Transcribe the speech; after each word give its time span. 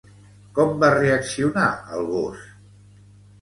Com 0.59 0.71
va 0.83 0.89
reaccionar 0.95 1.67
el 1.99 2.09
gos? 2.15 2.49